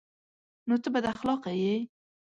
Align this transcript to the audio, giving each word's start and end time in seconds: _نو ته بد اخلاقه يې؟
_نو 0.67 0.75
ته 0.83 0.89
بد 0.93 1.05
اخلاقه 1.13 1.51
يې؟ 1.61 1.75